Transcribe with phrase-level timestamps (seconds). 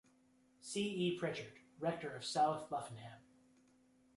[0.61, 0.81] C.
[0.81, 1.15] E.
[1.19, 3.19] Prichard, Rector of South Luffenham.